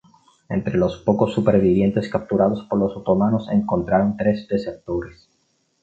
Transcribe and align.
Entre 0.49 0.79
los 0.79 0.97
pocos 1.03 1.31
supervivientes 1.31 2.09
capturados 2.09 2.65
por 2.67 2.79
los 2.79 2.97
otomanos 2.97 3.47
encontraron 3.51 4.17
tres 4.17 4.47
desertores. 4.47 5.29